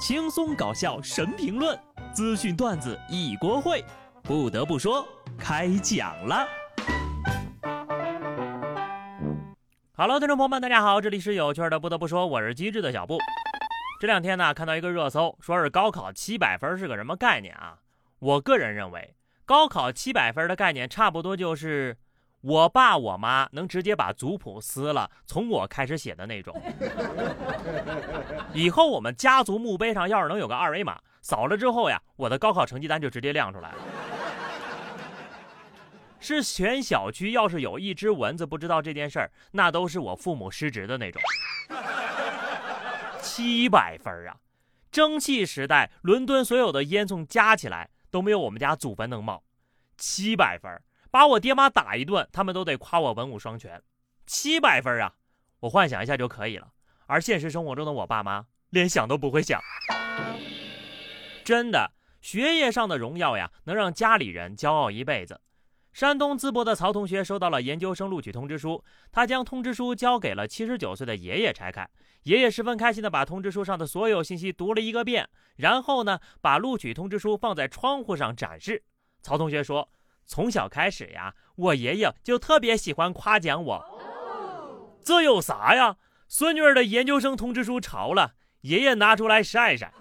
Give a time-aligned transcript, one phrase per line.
[0.00, 1.78] 轻松搞笑神评论，
[2.14, 3.84] 资讯段子一锅烩。
[4.22, 5.06] 不得不说，
[5.38, 6.48] 开讲了。
[9.94, 11.78] Hello，听众朋友们，大家好，这里是有趣的。
[11.78, 13.18] 不得不说，我是机智的小布。
[14.00, 17.80] 这两天呢，看到一个热搜，说是高考七百分是个什么概念啊？
[18.20, 21.98] 我个人认为，高考七百分的概念差不多就是。
[22.42, 26.58] 我爸我妈能直接把族谱撕了，从我开始写的那种。
[28.52, 33.78] 以后我们家族墓碑上要是能有个二维码，扫了之后呀，我的高考成绩单就直接亮出来了。
[36.18, 41.22] 是全小区要是有一只蚊子不知道这件事儿，那都是我父母失职的那种。
[43.22, 44.36] 七百分啊！
[44.90, 49.42] 蒸汽时代，伦敦所有的烟囱加起来都没有我们家祖坟能冒。
[49.96, 50.70] 七百分。
[51.10, 53.82] 把我爹妈打一顿，他们都得夸我文武双全，
[54.26, 55.14] 七百分啊！
[55.60, 56.68] 我幻想一下就可以了。
[57.10, 59.60] 而现实生活中的我爸妈连想都不会想。
[61.44, 61.90] 真的，
[62.20, 65.40] 学业上的荣耀呀，能让家里人骄傲一辈子。
[65.92, 71.90] 山东淄博的曹同学收到了研究生录取通知书，他将通知书交给了七十九岁的爷爷拆开，
[72.22, 78.84] 爷爷十分开心的把通知书上的所有信息读了一个遍，然后呢，把录取通知书放在窗户上展示。
[79.20, 79.90] 曹同学说。
[80.26, 83.84] 从小开始呀，我爷爷就特别喜欢夸奖我。
[85.02, 85.96] 这有啥呀？
[86.32, 89.92] 孙女儿的研究生通知书潮了，爷爷拿出来晒晒。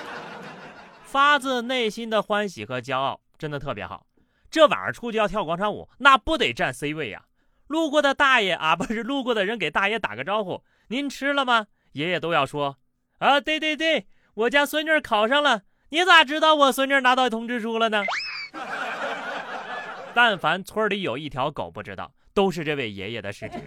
[1.02, 4.06] 发自内心的欢喜和骄傲，真的特别好。
[4.50, 7.24] 这晚上出去要跳广场舞，那不得占 C 位呀？
[7.68, 12.76] 路过的大爷啊，不是路过的人，给大爷打个招呼：“您吃了吗？”爷爷都要说
[13.20, 15.62] ：“啊，对对对，我家孙女考上了。
[15.88, 18.04] 你咋知道我孙女拿到通知书了呢？”
[20.12, 23.58] 但凡村里有一条狗不知道，都是这位爷爷的失职。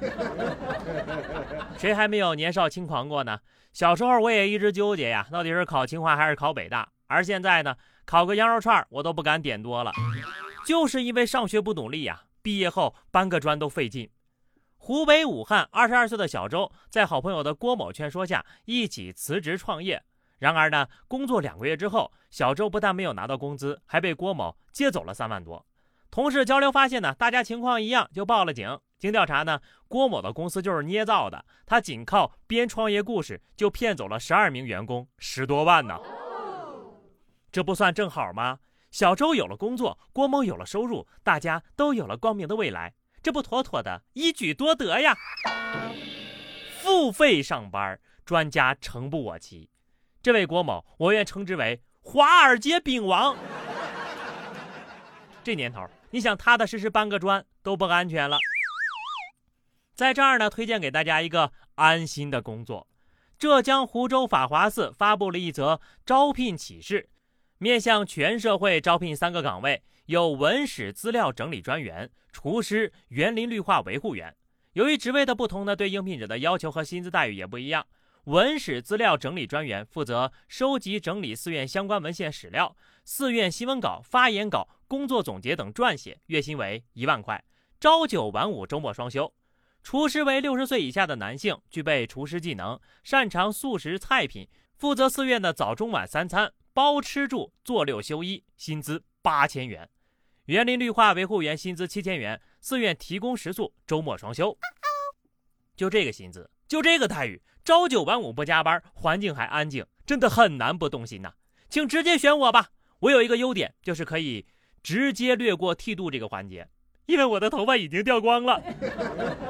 [1.78, 3.40] 谁还没有年少轻狂过呢？
[3.72, 6.88] 小时候我也一直纠结呀，到底是考清华还是考北大？
[7.08, 9.92] 而现在呢，考个羊肉串我都不敢点多了，
[10.66, 14.10] 就是因为上学不努力呀，毕业后搬个砖都费劲。
[14.78, 20.04] 湖北武汉二十二岁的小周，在好朋友的郭某劝说下，一起辞职创业。
[20.40, 25.66] 然而呢，工作两个月之后，小周不但没有拿到工资，还被郭某借走了三万多。
[26.14, 28.80] 同事交流发现呢，大家情况一样，就报了警。
[29.00, 35.98] 经调查呢，郭某的公司就是捏造的，他仅靠编创业故事就骗走了十二名员工十多万呢。
[37.52, 38.60] 这不算正好吗？
[38.92, 42.94] 小周有了工作，郭某有了收入，大家都有了光明的未来，
[43.24, 45.18] 这不妥妥的一举多得呀？
[46.80, 49.68] 付费上班，专家诚不我欺。
[50.22, 53.36] 这位郭某，我愿称之为华尔街饼王。
[55.44, 55.84] 这年头。
[56.14, 58.38] 你想踏踏实实搬个砖都不安全了，
[59.96, 62.88] 在这儿呢，推荐给大家一个安心的工作。
[63.40, 67.10] 浙江湖州法华寺发布了一则招聘启事，
[67.58, 74.36] 面向全社会招聘三个岗位，有文史资料整理专员、厨师、园林绿化维护员。
[74.74, 77.88] 由于职位的不同呢，对应聘者的要求和薪资待遇也不一样。
[78.26, 82.74] 文史资料整理专员负责收集整理寺院相关文献史料、
[83.04, 87.44] 寺院新闻稿、发言稿、工作总结等撰写，月薪为一万块，
[87.82, 89.34] 朝九晚五，周末双休。
[89.82, 94.48] 厨师为六十岁以下的男性，具备厨师技能，擅长素食菜品，
[94.78, 99.90] 负责寺院的早中晚三餐，包吃住，做六休一，薪资八千元。
[100.46, 104.58] 园林绿化维护员薪资七千元，寺院提供食宿，周末双休。
[105.76, 107.40] 就这个薪资，就这个待遇。
[107.64, 111.32] 朝九晚五不加班，环境还安静，真的很难不动心呐！
[111.70, 112.70] 请直接选我吧，
[113.02, 114.48] 我有一个优点，就是可以
[114.82, 116.68] 直接略过剃度这个环节，
[117.06, 118.60] 因为我的头发已经掉光了。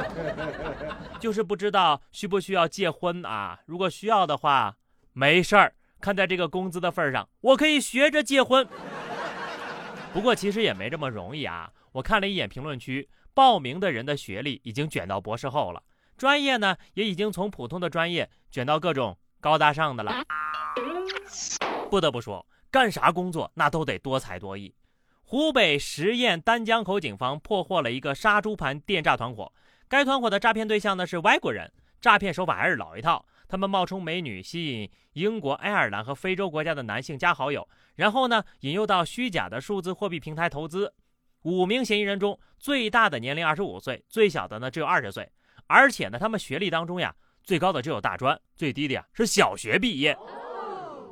[1.18, 3.58] 就是不知道需不需要结婚啊？
[3.68, 4.76] 如果需要的话，
[5.14, 8.68] 没事儿，看在这个工资的份上，我可以学着结婚。
[10.12, 11.72] 不过其实也没这么容易啊！
[11.94, 15.82] 我看了一眼评论区，报名的人的学历已经卷到博士后了。
[16.24, 20.24] 专业呢，也已经从普通的专业卷到各种高大上的了。
[21.90, 24.74] 不得不说，干啥工作那都得多才多艺。
[25.24, 29.52] 湖北十堰丹江口警方破获了一个杀猪盘电诈团伙，
[29.90, 33.26] 该团伙的诈骗对象呢是外国人，诈骗手法还是老一套。
[33.50, 40.94] 他们冒充美女，吸引英国、爱尔兰和非洲国家的男性加好友，然后呢引诱到虚假的数字货币平台投资。
[41.42, 45.30] 五名嫌疑人中，最大的年龄二十五岁，最小的呢只有二十岁。
[45.74, 50.16] 而且呢，他们学历当中呀，最高的只有大专，最低的呀是小学毕业。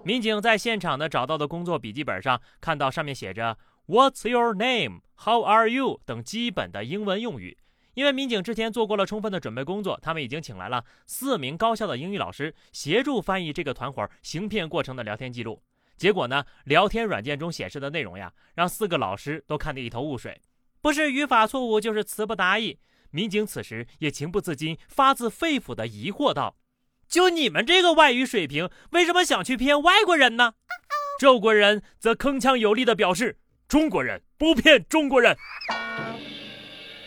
[0.03, 5.01] 民警在现场呢找到的工作笔记本上，看到上面写着 “What's your name?
[5.15, 7.57] How are you?” 等基本的英文用语。
[7.95, 15.59] 因为民警之前做过了充分的准备工作，他们已经请来了四名高校的英语老师协助翻译这个团伙行骗过程的聊天记录。
[15.97, 20.39] 结果呢，聊天软件中显示的内容呀，让四个老师都看得一头雾水，
[20.81, 22.79] 不是语法错误，就是词不达意。
[23.11, 26.57] 民警此时也情不自禁、发自肺腑的疑惑道
[27.07, 30.53] ：“就你们这个外语水平，为什么想去骗外国人呢？”
[31.19, 33.37] 周国人则铿锵有力的表示
[33.67, 35.37] ：“中国人不骗中国人。”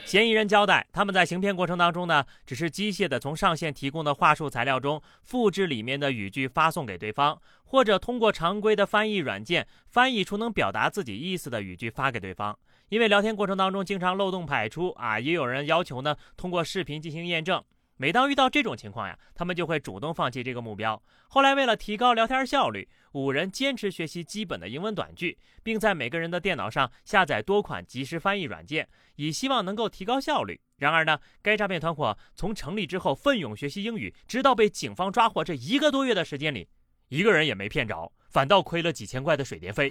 [0.05, 12.57] 嫌疑人交代，他们在行骗过程当中呢，只是机械的从上线提供的话术材料中复制里面的语句发送给对方，或者通过常规的翻译软件翻译出能表达自己意思的语句发给对方。
[12.95, 17.61] 因为聊天过程当中经常漏洞百出啊，也有人要求呢通过视频进行验证。
[17.97, 21.03] 每当遇到这种情况呀，他们就会主动放弃这个目标。
[21.27, 30.61] 后来为了提高聊天效率，五人坚持学习基本的英文短句，并在每个人的电脑上下载多款即时翻译软件，以希望能够提高效率。
[30.77, 36.69] 然而呢，该诈骗团伙从成立之后奋勇学习英语，直到被警方抓获这一个多月的时间里，
[37.09, 39.91] 一个人也没骗着，反倒亏了几千块的水电费。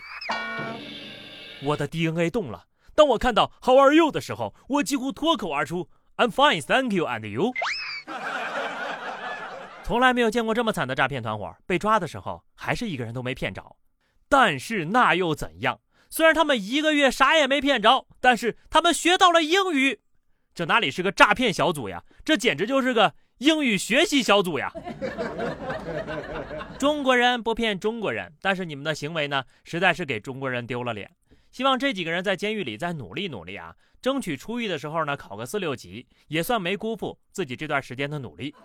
[1.64, 2.64] 我的 DNA 动了。
[2.96, 7.52] 当我看到 How are you 的时候，我几乎脱口而出 I'm fine, thank you, and you。
[9.84, 13.76] 从来没有见过这么惨的诈骗团伙，被抓的时候还是一个人都没骗着。
[14.30, 15.80] 但是那又怎样？
[16.10, 20.00] 虽然他们一个月啥也没骗着，但是他们学到了英语。
[20.54, 22.04] 这哪里是个诈骗小组呀？
[22.24, 24.72] 这简直就是个英语学习小组呀！
[26.78, 31.10] 中国人不骗中国人，但是你们的行为呢，实在是给中国人丢了脸。
[31.54, 38.56] 希望这几个人在监狱里再努力努力啊，争取出狱的时候呢考个四六级，也算没辜负自己这段时间的努力。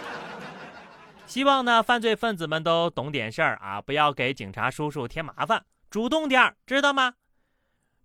[1.26, 7.12] 希望呢犯罪分子们都懂点事儿啊，不要给警察叔叔添麻烦，主动点儿，知道吗？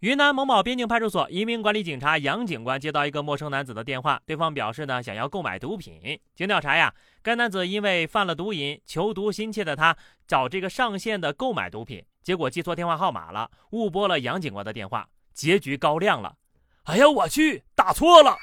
[0.01, 6.19] 云南某某边境派出所移民管理警察杨警官接到一个陌生男子的电话，对方表示呢想要购买毒品。
[6.35, 6.93] 经调查呀，
[7.23, 9.95] 该男子因为犯了毒瘾，求毒心切的他
[10.27, 12.03] 找这个上线的购买毒品。
[12.21, 16.35] 结果记错电话号码了，误拨了杨警官的电话，结局高亮了。
[16.83, 18.35] 哎呀，我去，打错了。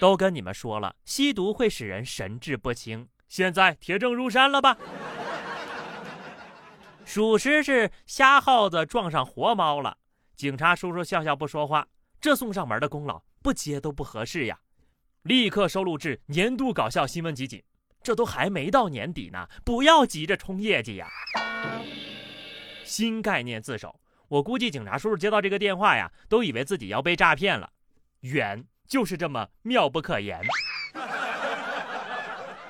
[0.00, 4.76] 都跟你们说了，吸毒会使人神志不清，现在铁证如山了吧？
[7.06, 9.96] 属实是瞎耗子撞上活猫了。
[10.34, 11.86] 警察叔叔笑笑不说话，
[12.20, 14.58] 这送上门的功劳不接都不合适呀。
[15.22, 17.62] 立刻收录至年度搞笑新闻集锦。
[18.02, 21.08] 这都还没到年底呢，不要急着冲业绩呀。
[22.84, 27.70] 新概念自首，我估计警察叔叔接到这个电话呀，都以为自己要被诈骗了。
[28.20, 30.40] 缘就是这么妙不可言。